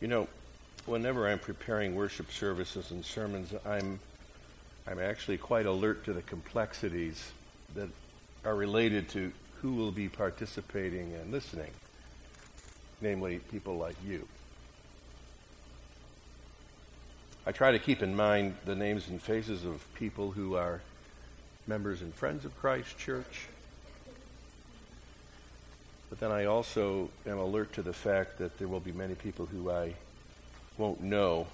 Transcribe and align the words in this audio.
You 0.00 0.08
know, 0.08 0.28
whenever 0.84 1.26
I'm 1.26 1.38
preparing 1.38 1.94
worship 1.94 2.30
services 2.30 2.90
and 2.90 3.04
sermons, 3.04 3.52
I'm 3.64 3.98
I'm 4.86 5.00
actually 5.00 5.38
quite 5.38 5.66
alert 5.66 6.04
to 6.04 6.12
the 6.12 6.22
complexities 6.22 7.32
that 7.74 7.88
are 8.44 8.54
related 8.54 9.08
to 9.10 9.32
who 9.60 9.72
will 9.72 9.90
be 9.90 10.08
participating 10.08 11.12
and 11.14 11.32
listening, 11.32 11.70
namely 13.00 13.40
people 13.50 13.76
like 13.76 13.96
you. 14.06 14.28
I 17.46 17.52
try 17.52 17.72
to 17.72 17.78
keep 17.78 18.02
in 18.02 18.14
mind 18.14 18.56
the 18.64 18.76
names 18.76 19.08
and 19.08 19.20
faces 19.20 19.64
of 19.64 19.82
people 19.94 20.30
who 20.30 20.56
are 20.56 20.82
members 21.66 22.00
and 22.00 22.14
friends 22.14 22.44
of 22.44 22.56
Christ 22.58 22.96
Church. 22.98 23.48
But 26.18 26.28
then 26.30 26.38
I 26.38 26.46
also 26.46 27.10
am 27.26 27.38
alert 27.38 27.74
to 27.74 27.82
the 27.82 27.92
fact 27.92 28.38
that 28.38 28.56
there 28.58 28.68
will 28.68 28.80
be 28.80 28.92
many 28.92 29.14
people 29.14 29.44
who 29.44 29.70
I 29.70 29.92
won't 30.78 31.02
know. 31.02 31.46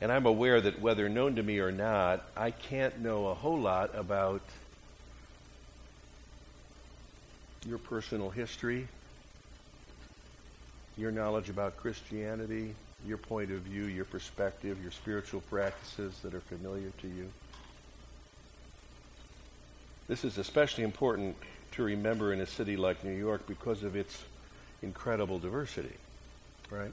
And 0.00 0.10
I'm 0.10 0.24
aware 0.24 0.58
that 0.58 0.80
whether 0.80 1.08
known 1.10 1.36
to 1.36 1.42
me 1.42 1.58
or 1.58 1.70
not, 1.70 2.24
I 2.34 2.50
can't 2.50 3.00
know 3.00 3.26
a 3.26 3.34
whole 3.34 3.58
lot 3.58 3.90
about 3.94 4.40
your 7.66 7.76
personal 7.78 8.30
history, 8.30 8.88
your 10.96 11.12
knowledge 11.12 11.50
about 11.50 11.76
Christianity, 11.76 12.74
your 13.06 13.18
point 13.18 13.50
of 13.50 13.60
view, 13.60 13.84
your 13.84 14.06
perspective, 14.06 14.80
your 14.80 14.92
spiritual 14.92 15.42
practices 15.42 16.18
that 16.22 16.32
are 16.32 16.40
familiar 16.40 16.90
to 17.02 17.06
you. 17.06 17.28
This 20.08 20.24
is 20.24 20.38
especially 20.38 20.84
important 20.84 21.36
to 21.72 21.82
remember 21.82 22.32
in 22.32 22.40
a 22.40 22.46
city 22.46 22.76
like 22.76 23.04
New 23.04 23.16
York 23.16 23.46
because 23.46 23.82
of 23.82 23.96
its 23.96 24.22
incredible 24.82 25.38
diversity, 25.38 25.94
right? 26.70 26.92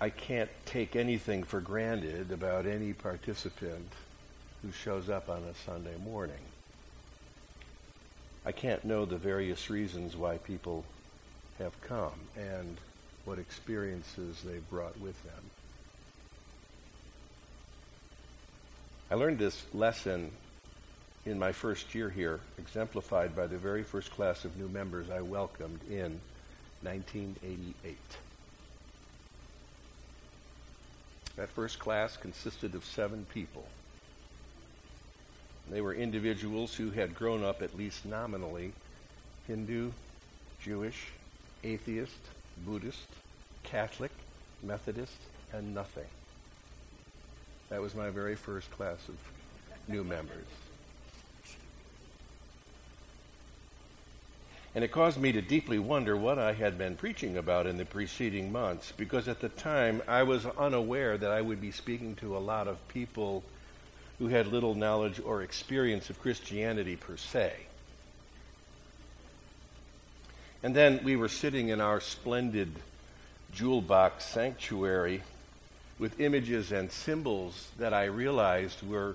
I 0.00 0.10
can't 0.10 0.50
take 0.66 0.96
anything 0.96 1.44
for 1.44 1.60
granted 1.60 2.30
about 2.32 2.66
any 2.66 2.92
participant 2.92 3.88
who 4.62 4.72
shows 4.72 5.08
up 5.08 5.28
on 5.28 5.42
a 5.42 5.54
Sunday 5.64 5.96
morning. 6.04 6.36
I 8.46 8.52
can't 8.52 8.84
know 8.84 9.04
the 9.04 9.16
various 9.16 9.70
reasons 9.70 10.16
why 10.16 10.38
people 10.38 10.84
have 11.58 11.80
come 11.82 12.12
and 12.36 12.76
what 13.24 13.38
experiences 13.38 14.42
they've 14.44 14.68
brought 14.68 14.98
with 15.00 15.22
them. 15.24 15.32
I 19.10 19.14
learned 19.14 19.38
this 19.38 19.64
lesson 19.72 20.30
in 21.26 21.38
my 21.38 21.52
first 21.52 21.94
year 21.94 22.10
here, 22.10 22.40
exemplified 22.58 23.34
by 23.34 23.46
the 23.46 23.56
very 23.56 23.82
first 23.82 24.10
class 24.10 24.44
of 24.44 24.56
new 24.58 24.68
members 24.68 25.08
I 25.10 25.22
welcomed 25.22 25.80
in 25.88 26.20
1988. 26.82 27.96
That 31.36 31.48
first 31.48 31.78
class 31.78 32.16
consisted 32.16 32.74
of 32.74 32.84
seven 32.84 33.26
people. 33.32 33.64
They 35.70 35.80
were 35.80 35.94
individuals 35.94 36.74
who 36.74 36.90
had 36.90 37.14
grown 37.14 37.42
up, 37.42 37.62
at 37.62 37.76
least 37.76 38.04
nominally, 38.04 38.72
Hindu, 39.48 39.92
Jewish, 40.62 41.06
atheist, 41.64 42.20
Buddhist, 42.66 43.08
Catholic, 43.62 44.12
Methodist, 44.62 45.16
and 45.52 45.74
nothing. 45.74 46.04
That 47.70 47.80
was 47.80 47.94
my 47.94 48.10
very 48.10 48.36
first 48.36 48.70
class 48.70 49.08
of 49.08 49.16
new 49.88 50.04
members. 50.04 50.46
And 54.74 54.82
it 54.82 54.90
caused 54.90 55.20
me 55.20 55.30
to 55.32 55.40
deeply 55.40 55.78
wonder 55.78 56.16
what 56.16 56.38
I 56.38 56.52
had 56.52 56.76
been 56.76 56.96
preaching 56.96 57.36
about 57.36 57.66
in 57.66 57.76
the 57.76 57.84
preceding 57.84 58.50
months, 58.50 58.92
because 58.96 59.28
at 59.28 59.40
the 59.40 59.48
time 59.48 60.02
I 60.08 60.24
was 60.24 60.46
unaware 60.46 61.16
that 61.16 61.30
I 61.30 61.40
would 61.40 61.60
be 61.60 61.70
speaking 61.70 62.16
to 62.16 62.36
a 62.36 62.38
lot 62.38 62.66
of 62.66 62.86
people 62.88 63.44
who 64.18 64.28
had 64.28 64.48
little 64.48 64.74
knowledge 64.74 65.20
or 65.24 65.42
experience 65.42 66.10
of 66.10 66.20
Christianity 66.20 66.96
per 66.96 67.16
se. 67.16 67.52
And 70.62 70.74
then 70.74 71.00
we 71.04 71.14
were 71.14 71.28
sitting 71.28 71.68
in 71.68 71.80
our 71.80 72.00
splendid 72.00 72.72
jewel 73.52 73.82
box 73.82 74.24
sanctuary 74.24 75.22
with 75.98 76.18
images 76.20 76.72
and 76.72 76.90
symbols 76.90 77.70
that 77.78 77.94
I 77.94 78.04
realized 78.04 78.82
were 78.82 79.14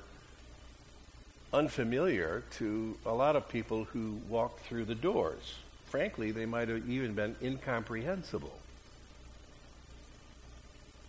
unfamiliar 1.54 2.44
to 2.58 2.98
a 3.06 3.14
lot 3.14 3.36
of 3.36 3.50
people 3.50 3.86
who 3.86 4.20
walked 4.30 4.62
through 4.66 4.86
the 4.86 4.96
doors. 4.96 5.56
Frankly, 5.88 6.32
they 6.32 6.46
might 6.46 6.70
have 6.70 6.88
even 6.88 7.14
been 7.14 7.36
incomprehensible. 7.42 8.54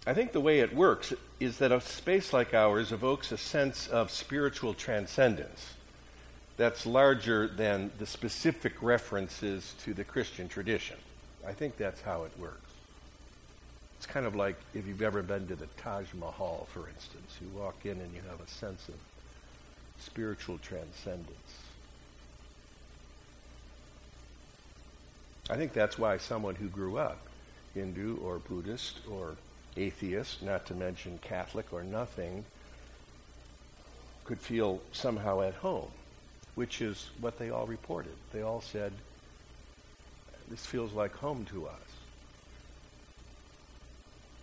I 0.07 0.15
think 0.15 0.33
the 0.33 0.41
way 0.41 0.61
it 0.61 0.75
works 0.75 1.13
is 1.39 1.59
that 1.59 1.73
a 1.73 1.81
space 1.81 2.33
like 2.33 2.55
ours 2.55 2.91
evokes 2.91 3.33
a 3.33 3.37
sense 3.37 3.87
of 3.87 4.11
spiritual 4.11 4.73
transcendence 4.73 5.75
that's 6.57 6.87
larger 6.87 7.47
than 7.47 7.91
the 7.99 8.07
specific 8.07 8.83
references 8.83 9.75
to 9.85 9.93
the 9.93 10.05
Christian 10.05 10.49
tradition. 10.49 10.97
I 11.47 11.53
think 11.53 11.77
that's 11.77 12.01
how 12.01 12.25
it 12.25 12.33
works. 12.39 12.71
It's 13.99 14.07
kind 14.07 14.25
of 14.25 14.35
like 14.35 14.57
if 14.75 14.87
you've 14.87 15.03
ever 15.03 15.23
been 15.23 15.47
to 15.49 15.57
the 15.57 15.67
Taj 15.77 16.07
Mahal, 16.15 16.67
for 16.73 16.89
instance. 16.89 17.37
You 17.41 17.49
walk 17.59 17.77
in 17.85 17.93
and 17.93 18.15
you 18.15 18.23
have 18.31 18.41
a 18.41 18.49
sense 18.49 18.89
of 18.89 18.95
spiritual 20.01 20.59
transcendence. 20.59 21.37
I 25.49 25.57
think 25.57 25.73
that's 25.73 25.99
why 25.99 26.17
someone 26.19 26.55
who 26.55 26.69
grew 26.69 26.97
up 26.97 27.19
Hindu 27.75 28.19
or 28.19 28.39
Buddhist 28.39 28.99
or 29.11 29.37
atheist, 29.77 30.43
not 30.43 30.67
to 30.67 30.75
mention 30.75 31.19
Catholic 31.23 31.73
or 31.73 31.83
nothing, 31.83 32.45
could 34.25 34.41
feel 34.41 34.81
somehow 34.93 35.41
at 35.43 35.55
home, 35.55 35.91
which 36.55 36.81
is 36.81 37.11
what 37.21 37.39
they 37.39 37.51
all 37.51 37.67
reported. 37.67 38.13
They 38.33 38.43
all 38.43 38.61
said, 38.61 38.93
This 40.49 40.65
feels 40.67 40.93
like 40.93 41.15
home 41.17 41.47
to 41.47 41.67
us. 41.67 41.75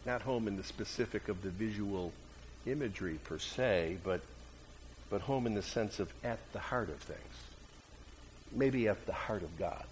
Not 0.06 0.22
home 0.22 0.47
in 0.47 0.57
the 0.57 0.63
specific 0.63 1.29
of 1.29 1.41
the 1.41 1.50
visual 1.50 2.12
imagery 2.66 3.19
per 3.23 3.40
se, 3.40 3.97
but 4.03 4.22
but 5.09 5.22
home 5.22 5.47
in 5.47 5.53
the 5.53 5.62
sense 5.62 6.00
of 6.00 6.12
at 6.23 6.40
the 6.53 6.59
heart 6.59 6.90
of 6.90 6.97
things. 6.97 7.19
Maybe 8.51 8.88
at 8.88 9.06
the 9.06 9.13
heart 9.13 9.44
of 9.44 9.57
God, 9.57 9.85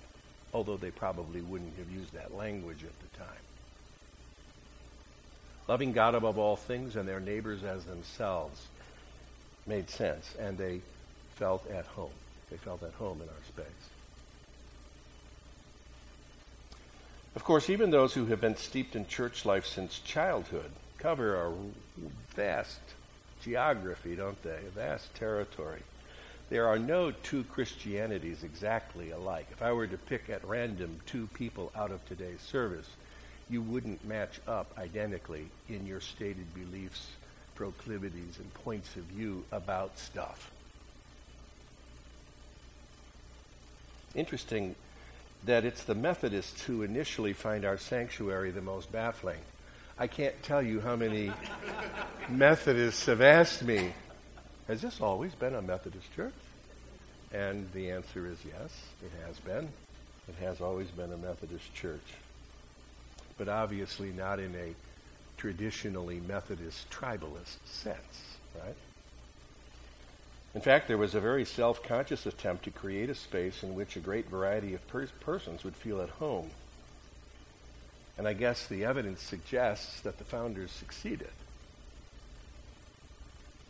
although 0.53 0.77
they 0.77 0.91
probably 0.91 1.41
wouldn't 1.41 1.77
have 1.77 1.89
used 1.89 2.13
that 2.13 2.35
language 2.35 2.83
at 2.83 2.99
the 2.99 3.17
time. 3.17 3.27
Loving 5.67 5.93
God 5.93 6.15
above 6.15 6.37
all 6.37 6.55
things 6.55 6.95
and 6.95 7.07
their 7.07 7.19
neighbors 7.19 7.63
as 7.63 7.83
themselves 7.85 8.67
made 9.65 9.89
sense, 9.89 10.33
and 10.39 10.57
they 10.57 10.81
felt 11.35 11.69
at 11.69 11.85
home. 11.85 12.11
They 12.51 12.57
felt 12.57 12.83
at 12.83 12.93
home 12.93 13.21
in 13.21 13.27
our 13.27 13.43
space. 13.47 13.65
Of 17.35 17.43
course, 17.43 17.69
even 17.69 17.89
those 17.89 18.13
who 18.13 18.27
have 18.27 18.39
been 18.39 18.55
steeped 18.55 18.95
in 18.95 19.07
church 19.07 19.45
life 19.45 19.65
since 19.65 19.99
childhood 19.99 20.71
cover 20.97 21.35
a 21.35 21.53
vast 22.35 22.79
geography, 23.45 24.16
don't 24.16 24.41
they? 24.44 24.57
A 24.67 24.72
vast 24.73 25.13
territory. 25.13 25.81
There 26.50 26.67
are 26.67 26.79
no 26.79 27.11
two 27.11 27.44
Christianities 27.45 28.44
exactly 28.44 29.11
alike. 29.11 29.47
If 29.51 29.61
I 29.61 29.72
were 29.72 29.88
to 29.88 29.97
pick 29.97 30.29
at 30.29 30.44
random 30.45 31.00
two 31.06 31.28
people 31.28 31.72
out 31.75 31.91
of 31.91 32.05
today's 32.07 32.41
service, 32.41 32.89
you 33.50 33.61
wouldn't 33.61 34.03
match 34.03 34.39
up 34.47 34.72
identically 34.78 35.47
in 35.69 35.85
your 35.85 36.01
stated 36.01 36.53
beliefs, 36.53 37.07
proclivities, 37.53 38.38
and 38.39 38.53
points 38.55 38.95
of 38.95 39.03
view 39.03 39.44
about 39.51 39.97
stuff. 40.00 40.51
Interesting 44.16 44.75
that 45.45 45.66
it's 45.66 45.84
the 45.84 45.95
Methodists 45.95 46.63
who 46.63 46.81
initially 46.81 47.34
find 47.34 47.66
our 47.66 47.78
sanctuary 47.78 48.49
the 48.49 48.61
most 48.61 48.91
baffling. 48.91 49.40
I 49.97 50.07
can't 50.07 50.41
tell 50.43 50.61
you 50.61 50.81
how 50.81 50.97
many 50.97 51.31
Methodists 52.27 53.05
have 53.05 53.21
asked 53.21 53.63
me, 53.63 53.93
Has 54.67 54.81
this 54.81 54.99
always 54.99 55.33
been 55.35 55.55
a 55.55 55.61
Methodist 55.61 56.13
church? 56.13 56.33
And 57.31 57.71
the 57.71 57.91
answer 57.91 58.27
is 58.27 58.37
yes, 58.45 58.71
it 59.01 59.11
has 59.25 59.39
been. 59.39 59.69
It 60.27 60.35
has 60.41 60.59
always 60.59 60.89
been 60.89 61.13
a 61.13 61.17
Methodist 61.17 61.73
church. 61.73 62.13
But 63.37 63.47
obviously 63.47 64.11
not 64.11 64.39
in 64.39 64.53
a 64.55 64.75
traditionally 65.37 66.19
Methodist 66.27 66.89
tribalist 66.89 67.57
sense, 67.65 68.37
right? 68.61 68.75
In 70.55 70.61
fact, 70.61 70.87
there 70.87 70.97
was 70.97 71.15
a 71.15 71.21
very 71.21 71.45
self 71.45 71.81
conscious 71.83 72.25
attempt 72.25 72.65
to 72.65 72.71
create 72.71 73.09
a 73.09 73.15
space 73.15 73.63
in 73.63 73.75
which 73.75 73.95
a 73.95 74.01
great 74.01 74.29
variety 74.29 74.73
of 74.73 74.85
per- 74.89 75.07
persons 75.21 75.63
would 75.63 75.75
feel 75.75 76.01
at 76.01 76.09
home 76.09 76.49
and 78.17 78.28
I 78.28 78.34
guess 78.34 78.67
the 78.67 78.85
evidence 78.85 79.22
suggests 79.22 80.02
that 80.02 80.17
the 80.17 80.23
founders 80.23 80.72
succeeded. 80.72 81.32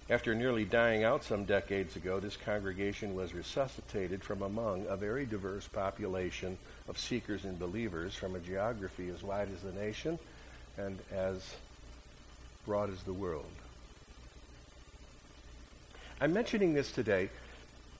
After 0.08 0.36
nearly 0.36 0.66
dying 0.66 1.04
out 1.04 1.24
some 1.24 1.46
decades 1.46 1.96
ago, 1.96 2.20
this 2.20 2.38
congregation 2.38 3.16
was 3.16 3.34
resuscitated 3.34 4.24
from 4.24 4.44
among 4.44 4.86
a 4.88 4.96
very 4.96 5.26
diverse 5.26 5.68
population 5.68 6.60
of 6.88 7.00
seekers 7.00 7.44
and 7.44 7.58
believers 7.58 8.14
from 8.14 8.36
a 8.36 8.40
geography 8.40 9.10
as 9.10 9.24
wide 9.24 9.50
as 9.52 9.62
the 9.64 9.72
nation 9.72 10.20
and 10.78 11.00
as 11.12 11.56
broad 12.68 12.92
as 12.92 13.02
the 13.04 13.14
world. 13.14 13.46
I'm 16.22 16.34
mentioning 16.34 16.76
this 16.76 16.92
today 16.92 17.30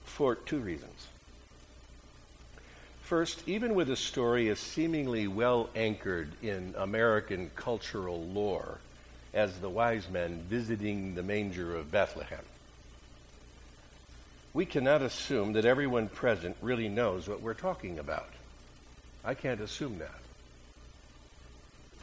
for 0.04 0.36
two 0.36 0.58
reasons. 0.58 1.08
First, 3.06 3.44
even 3.46 3.76
with 3.76 3.88
a 3.88 3.94
story 3.94 4.48
as 4.48 4.58
seemingly 4.58 5.28
well 5.28 5.70
anchored 5.76 6.32
in 6.42 6.74
American 6.76 7.52
cultural 7.54 8.20
lore 8.20 8.78
as 9.32 9.60
the 9.60 9.70
wise 9.70 10.10
men 10.10 10.44
visiting 10.48 11.14
the 11.14 11.22
manger 11.22 11.76
of 11.76 11.92
Bethlehem, 11.92 12.42
we 14.52 14.66
cannot 14.66 15.02
assume 15.02 15.52
that 15.52 15.64
everyone 15.64 16.08
present 16.08 16.56
really 16.60 16.88
knows 16.88 17.28
what 17.28 17.40
we're 17.40 17.54
talking 17.54 18.00
about. 18.00 18.30
I 19.24 19.34
can't 19.34 19.60
assume 19.60 20.00
that. 20.00 20.18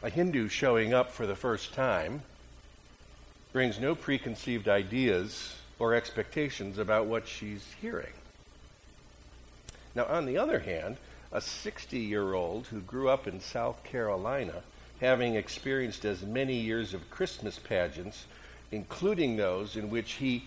A 0.02 0.08
Hindu 0.08 0.48
showing 0.48 0.94
up 0.94 1.10
for 1.10 1.26
the 1.26 1.36
first 1.36 1.74
time 1.74 2.22
brings 3.52 3.78
no 3.78 3.94
preconceived 3.94 4.68
ideas 4.68 5.54
or 5.78 5.94
expectations 5.94 6.78
about 6.78 7.04
what 7.04 7.28
she's 7.28 7.74
hearing. 7.82 8.14
Now, 9.94 10.06
on 10.06 10.26
the 10.26 10.38
other 10.38 10.60
hand, 10.60 10.96
a 11.30 11.40
60 11.40 11.98
year 11.98 12.34
old 12.34 12.66
who 12.66 12.80
grew 12.80 13.08
up 13.08 13.26
in 13.26 13.40
South 13.40 13.82
Carolina, 13.84 14.62
having 15.00 15.34
experienced 15.34 16.04
as 16.04 16.22
many 16.22 16.54
years 16.54 16.94
of 16.94 17.10
Christmas 17.10 17.58
pageants, 17.58 18.26
including 18.70 19.36
those 19.36 19.76
in 19.76 19.90
which 19.90 20.12
he 20.12 20.44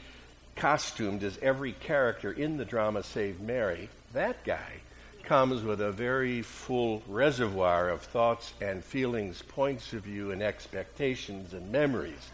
costumed 0.55 1.23
as 1.23 1.37
every 1.41 1.71
character 1.73 2.31
in 2.31 2.57
the 2.57 2.65
drama 2.65 3.03
save 3.03 3.39
Mary, 3.39 3.89
that 4.13 4.43
guy 4.43 4.81
comes 5.23 5.61
with 5.61 5.81
a 5.81 5.91
very 5.91 6.41
full 6.41 7.03
reservoir 7.07 7.89
of 7.89 8.01
thoughts 8.01 8.53
and 8.61 8.83
feelings, 8.83 9.41
points 9.41 9.91
of 9.91 10.03
view, 10.03 10.31
and 10.31 10.41
expectations 10.41 11.53
and 11.53 11.69
memories. 11.69 12.31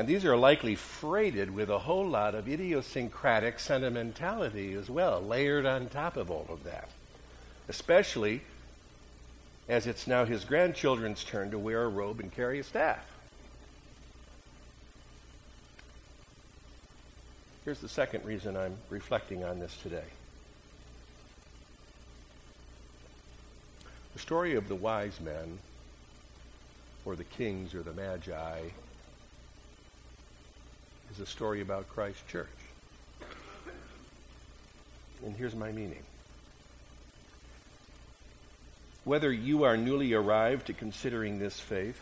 And 0.00 0.08
these 0.08 0.24
are 0.24 0.34
likely 0.34 0.76
freighted 0.76 1.54
with 1.54 1.68
a 1.68 1.80
whole 1.80 2.08
lot 2.08 2.34
of 2.34 2.48
idiosyncratic 2.48 3.60
sentimentality 3.60 4.72
as 4.72 4.88
well, 4.88 5.20
layered 5.20 5.66
on 5.66 5.90
top 5.90 6.16
of 6.16 6.30
all 6.30 6.46
of 6.48 6.64
that. 6.64 6.88
Especially 7.68 8.40
as 9.68 9.86
it's 9.86 10.06
now 10.06 10.24
his 10.24 10.46
grandchildren's 10.46 11.22
turn 11.22 11.50
to 11.50 11.58
wear 11.58 11.82
a 11.82 11.88
robe 11.90 12.18
and 12.18 12.32
carry 12.32 12.58
a 12.58 12.64
staff. 12.64 13.04
Here's 17.66 17.80
the 17.80 17.86
second 17.86 18.24
reason 18.24 18.56
I'm 18.56 18.78
reflecting 18.88 19.44
on 19.44 19.58
this 19.58 19.76
today. 19.82 20.08
The 24.14 24.18
story 24.18 24.54
of 24.54 24.66
the 24.66 24.76
wise 24.76 25.20
men, 25.20 25.58
or 27.04 27.16
the 27.16 27.24
kings, 27.24 27.74
or 27.74 27.82
the 27.82 27.92
magi, 27.92 28.60
is 31.10 31.20
a 31.20 31.26
story 31.26 31.60
about 31.60 31.88
Christ 31.88 32.26
Church. 32.28 32.46
And 35.24 35.36
here's 35.36 35.54
my 35.54 35.72
meaning. 35.72 36.02
Whether 39.04 39.32
you 39.32 39.64
are 39.64 39.76
newly 39.76 40.12
arrived 40.12 40.66
to 40.66 40.72
considering 40.72 41.38
this 41.38 41.58
faith 41.58 42.00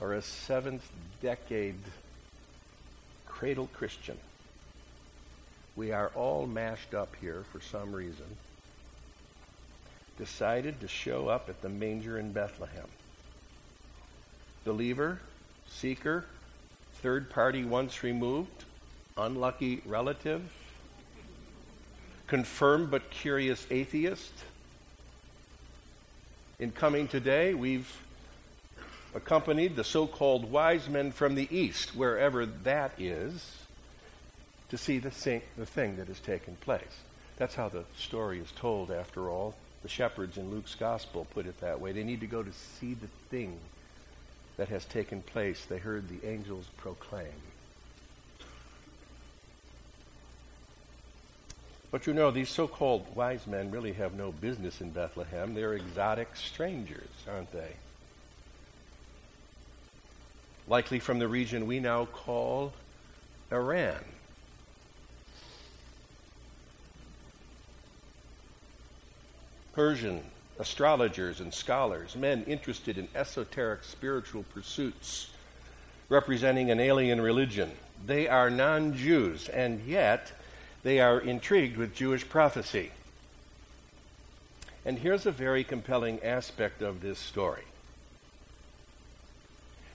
or 0.00 0.12
a 0.12 0.22
seventh 0.22 0.88
decade 1.20 1.74
cradle 3.26 3.68
Christian, 3.72 4.18
we 5.74 5.92
are 5.92 6.10
all 6.14 6.46
mashed 6.46 6.94
up 6.94 7.14
here 7.20 7.44
for 7.52 7.60
some 7.60 7.92
reason, 7.92 8.26
decided 10.18 10.80
to 10.80 10.88
show 10.88 11.28
up 11.28 11.48
at 11.48 11.62
the 11.62 11.68
manger 11.68 12.18
in 12.18 12.32
Bethlehem. 12.32 12.88
Believer, 14.64 15.20
seeker, 15.68 16.24
third 17.02 17.30
party 17.30 17.64
once 17.64 18.02
removed, 18.02 18.64
unlucky 19.16 19.82
relative, 19.84 20.42
confirmed 22.26 22.90
but 22.90 23.10
curious 23.10 23.66
atheist. 23.70 24.32
In 26.58 26.72
coming 26.72 27.06
today, 27.06 27.54
we've 27.54 27.94
accompanied 29.14 29.76
the 29.76 29.84
so 29.84 30.06
called 30.06 30.50
wise 30.50 30.88
men 30.88 31.12
from 31.12 31.34
the 31.34 31.48
east, 31.54 31.94
wherever 31.94 32.46
that 32.46 32.92
is, 32.98 33.56
to 34.70 34.78
see 34.78 34.98
the, 34.98 35.10
thing, 35.10 35.42
the 35.56 35.66
thing 35.66 35.96
that 35.96 36.08
has 36.08 36.18
taken 36.20 36.56
place. 36.56 36.82
That's 37.36 37.54
how 37.54 37.68
the 37.68 37.84
story 37.98 38.40
is 38.40 38.50
told, 38.52 38.90
after 38.90 39.28
all. 39.28 39.54
The 39.82 39.88
shepherds 39.88 40.38
in 40.38 40.50
Luke's 40.50 40.74
gospel 40.74 41.26
put 41.32 41.46
it 41.46 41.60
that 41.60 41.80
way. 41.80 41.92
They 41.92 42.02
need 42.02 42.20
to 42.20 42.26
go 42.26 42.42
to 42.42 42.52
see 42.52 42.94
the 42.94 43.08
thing 43.30 43.58
that 44.56 44.68
has 44.68 44.84
taken 44.84 45.22
place, 45.22 45.64
they 45.64 45.78
heard 45.78 46.08
the 46.08 46.26
angels 46.26 46.66
proclaim. 46.76 47.26
But 51.90 52.06
you 52.06 52.14
know, 52.14 52.30
these 52.30 52.48
so 52.48 52.66
called 52.66 53.14
wise 53.14 53.46
men 53.46 53.70
really 53.70 53.92
have 53.94 54.14
no 54.14 54.32
business 54.32 54.80
in 54.80 54.90
Bethlehem. 54.90 55.54
They're 55.54 55.74
exotic 55.74 56.36
strangers, 56.36 57.08
aren't 57.28 57.52
they? 57.52 57.72
Likely 60.68 60.98
from 60.98 61.18
the 61.18 61.28
region 61.28 61.66
we 61.66 61.78
now 61.78 62.06
call 62.06 62.72
Iran. 63.52 64.04
Persian 69.72 70.22
astrologers 70.58 71.40
and 71.40 71.52
scholars, 71.52 72.16
men 72.16 72.44
interested 72.44 72.98
in 72.98 73.08
esoteric 73.14 73.84
spiritual 73.84 74.44
pursuits, 74.54 75.30
representing 76.08 76.70
an 76.70 76.80
alien 76.80 77.20
religion. 77.20 77.70
They 78.04 78.28
are 78.28 78.50
non 78.50 78.94
Jews, 78.94 79.48
and 79.48 79.80
yet 79.86 80.32
they 80.82 81.00
are 81.00 81.20
intrigued 81.20 81.76
with 81.76 81.94
Jewish 81.94 82.28
prophecy. 82.28 82.90
And 84.84 84.98
here's 84.98 85.26
a 85.26 85.32
very 85.32 85.64
compelling 85.64 86.22
aspect 86.22 86.80
of 86.80 87.00
this 87.00 87.18
story. 87.18 87.64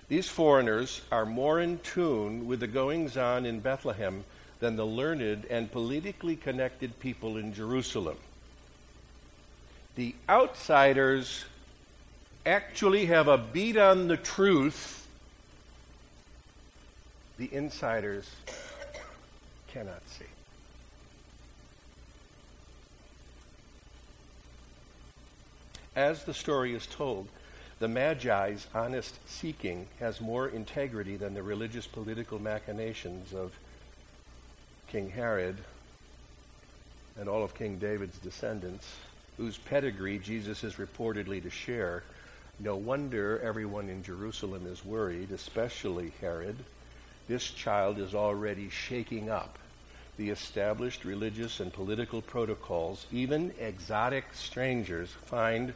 These 0.09 0.27
foreigners 0.27 1.01
are 1.11 1.25
more 1.25 1.61
in 1.61 1.79
tune 1.79 2.45
with 2.45 2.59
the 2.59 2.67
goings 2.67 3.15
on 3.15 3.45
in 3.45 3.61
Bethlehem 3.61 4.25
than 4.59 4.75
the 4.75 4.85
learned 4.85 5.45
and 5.49 5.71
politically 5.71 6.35
connected 6.35 6.99
people 6.99 7.37
in 7.37 7.53
Jerusalem 7.53 8.17
the 9.95 10.15
outsiders 10.29 11.45
actually 12.45 13.05
have 13.07 13.27
a 13.27 13.37
beat 13.37 13.77
on 13.77 14.07
the 14.07 14.17
truth, 14.17 15.07
the 17.37 17.49
insiders 17.53 18.29
cannot 19.67 20.01
see. 20.07 20.25
As 25.95 26.23
the 26.23 26.33
story 26.33 26.73
is 26.73 26.87
told, 26.87 27.27
the 27.79 27.87
Magi's 27.87 28.67
honest 28.73 29.15
seeking 29.27 29.87
has 29.99 30.21
more 30.21 30.47
integrity 30.47 31.17
than 31.17 31.33
the 31.33 31.43
religious 31.43 31.85
political 31.85 32.39
machinations 32.39 33.33
of 33.33 33.51
King 34.87 35.09
Herod 35.09 35.57
and 37.19 37.27
all 37.27 37.43
of 37.43 37.53
King 37.53 37.77
David's 37.77 38.17
descendants 38.19 38.87
whose 39.41 39.57
pedigree 39.57 40.19
Jesus 40.19 40.63
is 40.63 40.75
reportedly 40.75 41.41
to 41.41 41.49
share, 41.49 42.03
no 42.59 42.75
wonder 42.75 43.41
everyone 43.43 43.89
in 43.89 44.03
Jerusalem 44.03 44.67
is 44.67 44.85
worried, 44.85 45.31
especially 45.31 46.13
Herod. 46.21 46.55
This 47.27 47.49
child 47.49 47.97
is 47.97 48.13
already 48.13 48.69
shaking 48.69 49.31
up 49.31 49.57
the 50.17 50.29
established 50.29 51.05
religious 51.05 51.59
and 51.59 51.73
political 51.73 52.21
protocols. 52.21 53.07
Even 53.11 53.51
exotic 53.59 54.25
strangers 54.33 55.09
find 55.25 55.73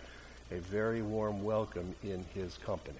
a 0.51 0.57
very 0.57 1.01
warm 1.01 1.43
welcome 1.43 1.95
in 2.03 2.23
his 2.35 2.59
company. 2.59 2.97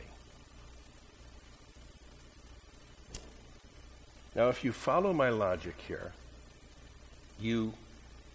Now, 4.36 4.50
if 4.50 4.64
you 4.64 4.72
follow 4.72 5.14
my 5.14 5.30
logic 5.30 5.76
here, 5.88 6.12
you 7.40 7.74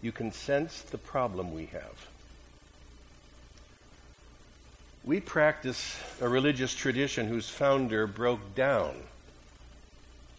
you 0.00 0.12
can 0.12 0.32
sense 0.32 0.82
the 0.82 0.98
problem 0.98 1.52
we 1.52 1.66
have. 1.66 2.09
We 5.04 5.20
practice 5.20 5.98
a 6.20 6.28
religious 6.28 6.74
tradition 6.74 7.26
whose 7.26 7.48
founder 7.48 8.06
broke 8.06 8.54
down 8.54 8.94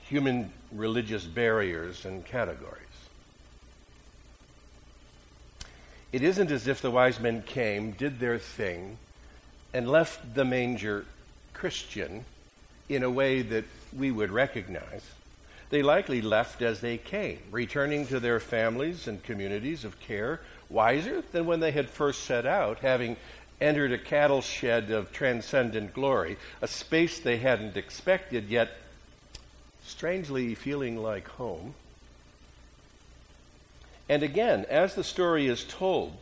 human 0.03 0.51
religious 0.71 1.23
barriers 1.23 2.05
and 2.05 2.25
categories. 2.25 2.77
It 6.11 6.21
isn't 6.21 6.51
as 6.51 6.67
if 6.67 6.81
the 6.81 6.91
wise 6.91 7.19
men 7.19 7.41
came, 7.41 7.91
did 7.91 8.19
their 8.19 8.37
thing, 8.37 8.97
and 9.73 9.89
left 9.89 10.35
the 10.35 10.43
manger 10.43 11.05
Christian 11.53 12.25
in 12.89 13.03
a 13.03 13.09
way 13.09 13.41
that 13.41 13.63
we 13.97 14.11
would 14.11 14.31
recognize. 14.31 15.03
they 15.71 15.81
likely 15.81 16.21
left 16.21 16.61
as 16.61 16.81
they 16.81 16.97
came, 16.97 17.39
returning 17.49 18.05
to 18.05 18.19
their 18.19 18.41
families 18.41 19.07
and 19.07 19.23
communities 19.23 19.85
of 19.85 19.97
care 20.01 20.41
wiser 20.69 21.23
than 21.31 21.45
when 21.45 21.61
they 21.61 21.71
had 21.71 21.89
first 21.89 22.25
set 22.25 22.45
out, 22.45 22.79
having 22.79 23.15
entered 23.61 23.93
a 23.93 23.97
cattle 23.97 24.41
shed 24.41 24.91
of 24.91 25.13
transcendent 25.13 25.93
glory, 25.93 26.37
a 26.61 26.67
space 26.67 27.19
they 27.19 27.37
hadn't 27.37 27.77
expected, 27.77 28.49
yet 28.49 28.71
strangely 29.85 30.55
feeling 30.55 30.97
like 30.97 31.27
home. 31.29 31.73
And 34.09 34.23
again, 34.23 34.65
as 34.69 34.95
the 34.95 35.03
story 35.03 35.47
is 35.47 35.63
told, 35.63 36.17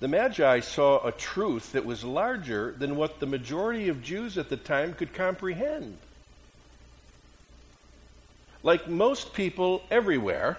the 0.00 0.08
Magi 0.08 0.60
saw 0.60 1.06
a 1.06 1.12
truth 1.12 1.72
that 1.72 1.84
was 1.84 2.02
larger 2.02 2.74
than 2.76 2.96
what 2.96 3.20
the 3.20 3.26
majority 3.26 3.88
of 3.88 4.02
Jews 4.02 4.38
at 4.38 4.48
the 4.48 4.56
time 4.56 4.94
could 4.94 5.12
comprehend. 5.12 5.98
Like 8.62 8.88
most 8.88 9.32
people 9.34 9.82
everywhere, 9.90 10.58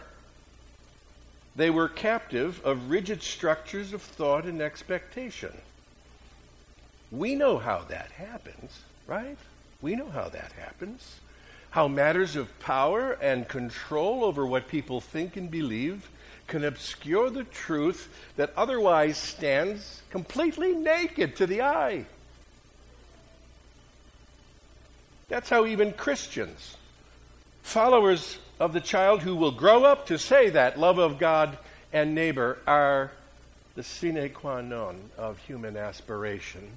they 1.56 1.70
were 1.70 1.90
captive 1.90 2.62
of 2.63 2.90
rigid 2.90 3.22
structures 3.22 3.94
of 3.94 4.01
thought 4.01 4.46
and 4.46 4.62
expectation. 4.62 5.51
We 7.12 7.36
know 7.36 7.58
how 7.58 7.84
that 7.89 8.12
happens, 8.12 8.82
right? 9.08 9.38
We 9.82 9.96
know 9.96 10.10
how 10.10 10.30
that 10.30 10.51
happens. 10.53 11.20
How 11.72 11.88
matters 11.88 12.36
of 12.36 12.60
power 12.60 13.13
and 13.22 13.48
control 13.48 14.24
over 14.24 14.46
what 14.46 14.68
people 14.68 15.01
think 15.01 15.36
and 15.36 15.50
believe 15.50 16.10
can 16.48 16.63
obscure 16.63 17.30
the 17.30 17.46
truth 17.46 18.10
that 18.36 18.53
otherwise 18.58 19.18
stands 19.18 20.01
completely 20.10 20.74
naked 20.74 21.36
to 21.38 21.48
the 21.48 21.62
eye. 21.62 22.06
That's 25.30 25.50
how 25.50 25.65
even 25.65 25.94
Christians 25.94 26.75
Followers 27.62 28.38
of 28.60 28.74
the 28.74 28.82
child 28.82 29.22
who 29.22 29.36
will 29.36 29.51
grow 29.51 29.84
up 29.86 30.08
to 30.08 30.20
say 30.20 30.50
that 30.50 30.80
love 30.80 30.98
of 30.98 31.18
God 31.18 31.58
and 31.94 32.13
neighbor 32.13 32.58
are 32.68 33.12
the 33.75 33.84
sine 33.84 34.30
qua 34.30 34.62
non 34.62 35.00
of 35.18 35.38
human 35.39 35.77
aspiration. 35.77 36.70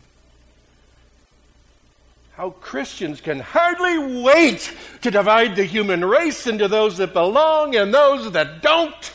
How 2.37 2.51
Christians 2.51 3.21
can 3.21 3.39
hardly 3.39 4.23
wait 4.23 4.73
to 5.03 5.11
divide 5.11 5.55
the 5.55 5.65
human 5.65 6.05
race 6.05 6.49
into 6.49 6.67
those 6.67 6.97
that 6.97 7.13
belong 7.13 7.77
and 7.77 7.95
those 7.95 8.33
that 8.33 8.61
don't, 8.61 9.13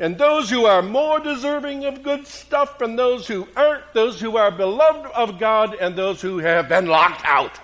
and 0.00 0.18
those 0.18 0.50
who 0.50 0.66
are 0.66 0.82
more 0.82 1.20
deserving 1.20 1.84
of 1.84 2.02
good 2.02 2.26
stuff 2.26 2.80
and 2.80 2.98
those 2.98 3.28
who 3.28 3.46
aren't, 3.54 3.94
those 3.94 4.20
who 4.20 4.36
are 4.36 4.50
beloved 4.50 5.06
of 5.12 5.38
God 5.38 5.76
and 5.76 5.94
those 5.94 6.20
who 6.20 6.38
have 6.38 6.68
been 6.68 6.86
locked 6.86 7.24
out. 7.24 7.58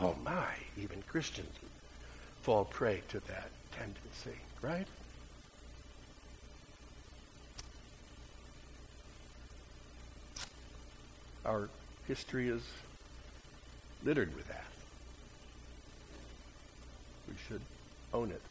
Oh 0.00 0.16
my, 0.24 0.54
even 0.76 1.00
Christians 1.06 1.54
fall 2.42 2.64
prey 2.64 3.00
to 3.10 3.20
that 3.20 3.48
tendency, 3.78 4.40
right? 4.60 4.88
Our 11.46 11.68
history 12.08 12.48
is 12.48 12.62
littered 14.04 14.34
with 14.34 14.48
that. 14.48 14.64
We 17.28 17.34
should 17.48 17.60
own 18.12 18.30
it. 18.30 18.42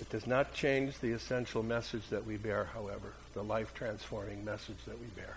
It 0.00 0.08
does 0.10 0.26
not 0.26 0.54
change 0.54 0.98
the 0.98 1.12
essential 1.12 1.62
message 1.62 2.08
that 2.08 2.26
we 2.26 2.36
bear, 2.36 2.68
however, 2.72 3.12
the 3.34 3.44
life 3.44 3.74
transforming 3.74 4.44
message 4.44 4.78
that 4.86 4.98
we 4.98 5.06
bear. 5.08 5.36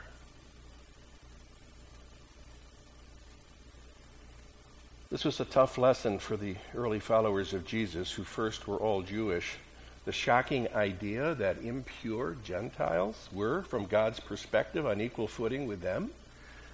This 5.11 5.25
was 5.25 5.39
a 5.39 5.45
tough 5.45 5.77
lesson 5.77 6.17
for 6.17 6.37
the 6.37 6.55
early 6.75 6.99
followers 6.99 7.53
of 7.53 7.65
Jesus, 7.65 8.11
who 8.11 8.23
first 8.23 8.67
were 8.67 8.77
all 8.77 9.01
Jewish. 9.03 9.57
The 10.05 10.11
shocking 10.11 10.67
idea 10.73 11.35
that 11.35 11.61
impure 11.61 12.35
Gentiles 12.43 13.29
were, 13.31 13.61
from 13.63 13.85
God's 13.85 14.19
perspective, 14.19 14.87
on 14.87 15.01
equal 15.01 15.27
footing 15.27 15.67
with 15.67 15.81
them. 15.81 16.09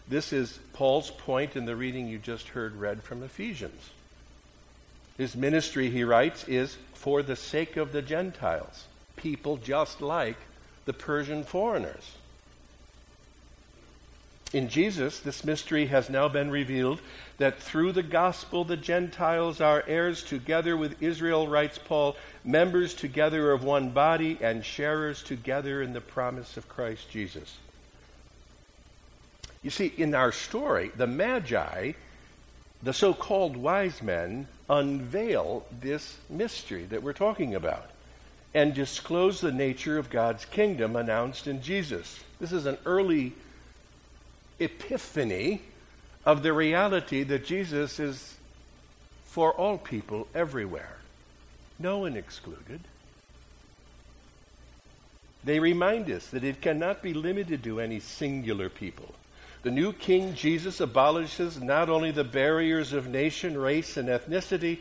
This 0.10 0.34
is 0.34 0.58
Paul's 0.74 1.12
point 1.12 1.56
in 1.56 1.66
the 1.66 1.75
reading 1.75 2.08
you 2.08 2.18
just 2.18 2.50
heard 2.50 2.75
read 2.75 3.04
from 3.04 3.22
Ephesians. 3.22 3.92
His 5.18 5.36
ministry, 5.36 5.92
he 5.92 6.04
writes, 6.04 6.46
is 6.48 6.78
for 6.96 7.22
the 7.22 7.36
sake 7.36 7.78
of 7.78 7.92
the 7.92 8.01
Gentiles, 8.01 8.86
people 9.18 9.58
just 9.58 10.01
like 10.01 10.38
the 10.86 10.94
Persian 10.94 11.44
foreigners. 11.44 12.16
In 14.51 14.68
Jesus, 14.68 15.20
this 15.20 15.44
mystery 15.44 15.86
has 15.88 16.10
now 16.10 16.28
been 16.28 16.50
revealed 16.50 17.01
that 17.38 17.62
through 17.62 17.92
the 17.92 18.01
gospel 18.01 18.63
the 18.63 18.78
Gentiles 18.78 19.62
are 19.62 19.84
heirs 19.86 20.24
together 20.24 20.75
with 20.75 21.04
Israel, 21.04 21.48
writes 21.48 21.78
Paul, 21.78 22.16
members 22.44 22.96
together 22.96 23.51
of 23.51 23.63
one 23.63 23.92
body 23.92 24.39
and 24.42 24.66
sharers 24.66 25.22
together 25.22 25.84
in 25.84 25.94
the 25.94 26.01
promise 26.01 26.58
of 26.58 26.68
Christ 26.68 27.12
Jesus. 27.12 27.58
You 29.62 29.70
see, 29.70 29.94
in 29.98 30.16
our 30.16 30.32
story, 30.32 30.92
the 30.96 31.08
Magi, 31.08 31.94
the 32.82 32.94
so 32.94 33.13
called 33.13 33.58
wise 33.58 34.01
men, 34.01 34.48
unveil 34.70 35.66
this 35.82 36.18
mystery 36.30 36.86
that 36.86 37.04
we're 37.04 37.13
talking 37.13 37.56
about 37.56 37.89
and 38.54 38.74
disclose 38.74 39.42
the 39.42 39.51
nature 39.51 39.98
of 39.98 40.10
God's 40.10 40.46
kingdom 40.46 40.96
announced 40.96 41.48
in 41.48 41.62
Jesus. 41.62 42.20
This 42.39 42.51
is 42.51 42.66
an 42.66 42.78
early 42.86 43.34
epiphany 44.60 45.62
of 46.25 46.42
the 46.44 46.54
reality 46.54 47.24
that 47.24 47.46
Jesus 47.46 48.00
is 48.00 48.38
for 49.25 49.54
all 49.54 49.78
people 49.78 50.28
everywhere, 50.34 50.98
no 51.78 52.00
one 52.00 52.18
excluded. 52.18 52.82
They 55.44 55.60
remind 55.60 56.10
us 56.10 56.28
that 56.28 56.44
it 56.44 56.62
cannot 56.62 57.01
be 57.01 57.13
limited 57.13 57.63
to 57.63 57.80
any 57.80 58.00
singular 58.00 58.70
people. 58.70 59.13
The 59.62 59.72
new 59.72 59.92
King 59.92 60.36
Jesus 60.36 60.80
abolishes 60.80 61.62
not 61.62 61.89
only 61.89 62.12
the 62.12 62.24
barriers 62.24 62.94
of 62.94 63.08
nation, 63.08 63.58
race, 63.58 63.98
and 63.98 64.08
ethnicity, 64.08 64.80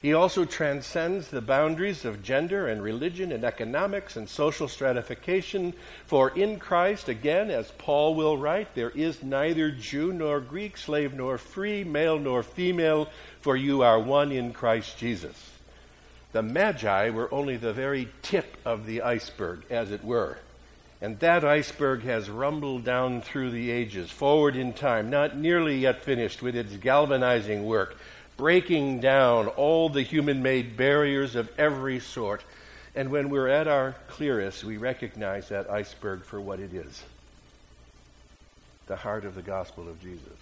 he 0.00 0.14
also 0.14 0.44
transcends 0.44 1.28
the 1.28 1.40
boundaries 1.40 2.04
of 2.04 2.22
gender 2.22 2.66
and 2.66 2.82
religion 2.82 3.30
and 3.30 3.44
economics 3.44 4.16
and 4.16 4.28
social 4.28 4.66
stratification. 4.66 5.74
For 6.06 6.30
in 6.30 6.58
Christ, 6.58 7.08
again, 7.08 7.50
as 7.50 7.70
Paul 7.78 8.16
will 8.16 8.36
write, 8.36 8.74
there 8.74 8.90
is 8.90 9.22
neither 9.22 9.70
Jew 9.70 10.12
nor 10.12 10.40
Greek, 10.40 10.76
slave 10.76 11.14
nor 11.14 11.38
free, 11.38 11.84
male 11.84 12.18
nor 12.18 12.42
female, 12.42 13.08
for 13.40 13.56
you 13.56 13.82
are 13.82 14.00
one 14.00 14.32
in 14.32 14.52
Christ 14.52 14.98
Jesus. 14.98 15.50
The 16.32 16.42
Magi 16.42 17.10
were 17.10 17.32
only 17.32 17.56
the 17.56 17.72
very 17.72 18.08
tip 18.22 18.56
of 18.64 18.86
the 18.86 19.02
iceberg, 19.02 19.62
as 19.70 19.90
it 19.90 20.04
were. 20.04 20.38
And 21.02 21.18
that 21.18 21.44
iceberg 21.44 22.04
has 22.04 22.30
rumbled 22.30 22.84
down 22.84 23.20
through 23.20 23.50
the 23.50 23.70
ages, 23.70 24.10
forward 24.10 24.56
in 24.56 24.72
time, 24.72 25.10
not 25.10 25.36
nearly 25.36 25.76
yet 25.76 26.02
finished 26.02 26.40
with 26.40 26.56
its 26.56 26.76
galvanizing 26.76 27.66
work 27.66 27.98
breaking 28.36 28.98
down 29.00 29.46
all 29.46 29.88
the 29.88 30.02
human 30.02 30.42
made 30.42 30.76
barriers 30.76 31.36
of 31.36 31.48
every 31.58 32.00
sort. 32.00 32.42
And 32.94 33.10
when 33.10 33.30
we're 33.30 33.48
at 33.48 33.68
our 33.68 33.94
clearest, 34.08 34.64
we 34.64 34.76
recognize 34.76 35.48
that 35.48 35.70
iceberg 35.70 36.24
for 36.24 36.40
what 36.40 36.60
it 36.60 36.74
is 36.74 37.04
the 38.88 38.96
heart 38.96 39.24
of 39.24 39.36
the 39.36 39.42
gospel 39.42 39.88
of 39.88 40.02
Jesus, 40.02 40.38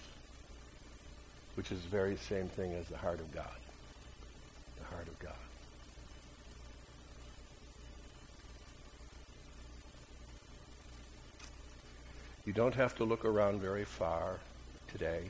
which 1.53 1.71
is 1.71 1.79
the 1.81 1.89
very 1.89 2.17
same 2.17 2.47
thing 2.49 2.73
as 2.73 2.87
the 2.87 2.97
heart 2.97 3.19
of 3.19 3.31
God. 3.33 3.45
The 4.79 4.95
heart 4.95 5.07
of 5.07 5.19
God. 5.19 5.50
You 12.45 12.53
don't 12.53 12.73
have 12.73 12.95
to 12.95 13.03
look 13.03 13.23
around 13.23 13.61
very 13.61 13.85
far 13.85 14.39
today 14.91 15.21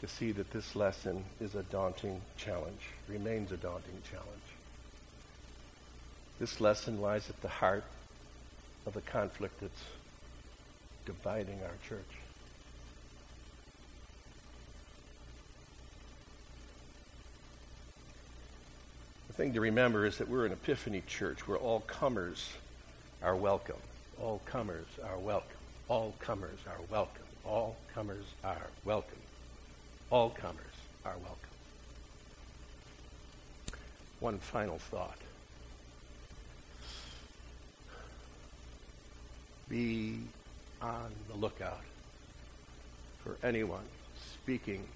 to 0.00 0.08
see 0.08 0.32
that 0.32 0.50
this 0.50 0.74
lesson 0.74 1.22
is 1.40 1.54
a 1.54 1.62
daunting 1.64 2.20
challenge, 2.36 2.80
remains 3.08 3.52
a 3.52 3.56
daunting 3.56 4.02
challenge. 4.10 4.28
This 6.40 6.60
lesson 6.60 7.00
lies 7.00 7.30
at 7.30 7.40
the 7.42 7.48
heart 7.48 7.84
of 8.86 8.94
the 8.94 9.02
conflict 9.02 9.60
that's 9.60 9.84
dividing 11.06 11.60
our 11.62 11.76
church. 11.88 12.00
The 19.28 19.34
thing 19.34 19.52
to 19.52 19.60
remember 19.60 20.04
is 20.04 20.18
that 20.18 20.28
we're 20.28 20.46
an 20.46 20.52
Epiphany 20.52 21.04
church 21.06 21.46
where 21.46 21.56
all 21.56 21.80
comers 21.80 22.48
are 23.22 23.36
welcome. 23.36 23.76
All 24.20 24.42
comers 24.44 24.86
are 25.04 25.18
welcome. 25.18 25.51
All 25.92 26.14
comers 26.20 26.58
are 26.66 26.80
welcome. 26.90 27.26
All 27.44 27.76
comers 27.92 28.24
are 28.42 28.66
welcome. 28.82 29.18
All 30.08 30.30
comers 30.30 30.56
are 31.04 31.18
welcome. 31.18 31.36
One 34.18 34.38
final 34.38 34.78
thought. 34.78 35.18
Be 39.68 40.20
on 40.80 41.10
the 41.28 41.36
lookout 41.36 41.84
for 43.22 43.36
anyone 43.46 43.84
speaking 44.16 44.88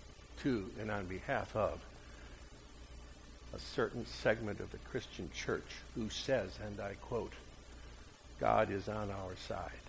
to 0.45 0.65
and 0.81 0.91
on 0.91 1.05
behalf 1.05 1.55
of 1.55 1.79
a 3.55 3.59
certain 3.59 4.07
segment 4.07 4.61
of 4.61 4.73
the 4.73 4.79
Christian 4.91 5.29
church 5.35 5.75
who 5.95 6.09
says, 6.09 6.59
and 6.65 6.81
I 6.81 6.95
quote, 7.03 7.35
God 8.41 8.71
is 8.71 8.88
on 8.88 9.11
our 9.11 9.37
side. 9.47 9.86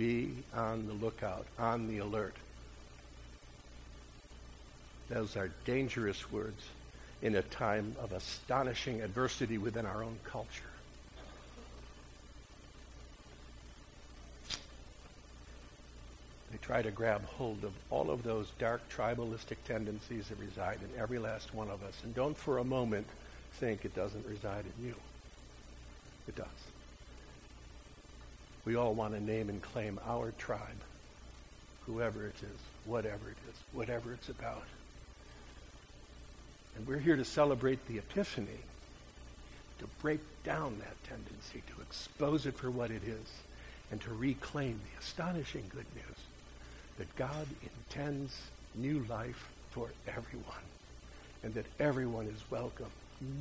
Be 0.00 0.30
on 0.54 0.86
the 0.86 0.94
lookout, 0.94 1.44
on 1.58 1.86
the 1.86 1.98
alert. 1.98 2.34
Those 5.10 5.36
are 5.36 5.50
dangerous 5.66 6.32
words 6.32 6.62
in 7.20 7.34
a 7.34 7.42
time 7.42 7.94
of 8.00 8.12
astonishing 8.12 9.02
adversity 9.02 9.58
within 9.58 9.84
our 9.84 10.02
own 10.02 10.18
culture. 10.24 10.62
They 16.50 16.56
try 16.62 16.80
to 16.80 16.90
grab 16.90 17.22
hold 17.26 17.62
of 17.62 17.74
all 17.90 18.10
of 18.10 18.22
those 18.22 18.50
dark 18.58 18.80
tribalistic 18.90 19.56
tendencies 19.66 20.28
that 20.28 20.38
reside 20.38 20.78
in 20.80 20.98
every 20.98 21.18
last 21.18 21.52
one 21.54 21.68
of 21.68 21.82
us. 21.82 22.00
And 22.04 22.14
don't 22.14 22.38
for 22.38 22.56
a 22.56 22.64
moment 22.64 23.06
think 23.52 23.84
it 23.84 23.94
doesn't 23.94 24.24
reside 24.24 24.64
in 24.78 24.86
you. 24.86 24.94
It 26.26 26.36
does. 26.36 26.46
We 28.64 28.76
all 28.76 28.94
want 28.94 29.14
to 29.14 29.20
name 29.20 29.48
and 29.48 29.62
claim 29.62 29.98
our 30.06 30.32
tribe, 30.32 30.60
whoever 31.86 32.26
it 32.26 32.36
is, 32.42 32.58
whatever 32.84 33.30
it 33.30 33.36
is, 33.48 33.56
whatever 33.72 34.12
it's 34.12 34.28
about. 34.28 34.64
And 36.76 36.86
we're 36.86 36.98
here 36.98 37.16
to 37.16 37.24
celebrate 37.24 37.86
the 37.88 37.98
Epiphany, 37.98 38.60
to 39.78 39.86
break 40.02 40.20
down 40.44 40.78
that 40.78 41.04
tendency, 41.04 41.62
to 41.74 41.82
expose 41.82 42.46
it 42.46 42.56
for 42.56 42.70
what 42.70 42.90
it 42.90 43.02
is, 43.04 43.32
and 43.90 44.00
to 44.02 44.10
reclaim 44.10 44.78
the 44.78 45.00
astonishing 45.00 45.64
good 45.70 45.86
news 45.94 46.18
that 46.98 47.16
God 47.16 47.46
intends 47.62 48.36
new 48.74 49.04
life 49.08 49.48
for 49.70 49.88
everyone, 50.06 50.44
and 51.42 51.54
that 51.54 51.66
everyone 51.78 52.26
is 52.26 52.42
welcome, 52.50 52.90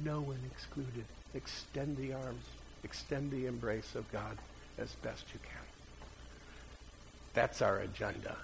no 0.03 0.21
one 0.21 0.39
excluded. 0.51 1.05
Extend 1.33 1.97
the 1.97 2.13
arms, 2.13 2.45
extend 2.83 3.31
the 3.31 3.45
embrace 3.45 3.95
of 3.95 4.09
God 4.11 4.37
as 4.79 4.91
best 5.03 5.25
you 5.33 5.39
can. 5.43 5.61
That's 7.33 7.61
our 7.61 7.79
agenda. 7.79 8.35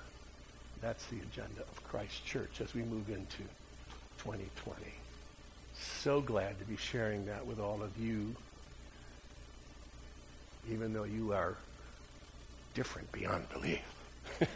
That's 0.82 1.06
the 1.08 1.18
agenda 1.18 1.62
of 1.62 1.84
Christ 1.84 2.26
Church 2.26 2.62
as 2.62 2.74
we 2.74 2.84
move 2.84 3.10
into 3.10 3.44
2020. 4.20 4.76
So 5.74 6.22
glad 6.22 6.60
to 6.60 6.66
be 6.66 6.78
sharing 6.78 7.26
that 7.26 7.46
with 7.46 7.60
all 7.60 7.82
of 7.82 7.98
you, 7.98 8.36
even 10.70 10.94
though 10.94 11.04
you 11.04 11.34
are 11.34 11.56
different 12.74 13.12
beyond 13.12 13.50
belief. 13.50 13.82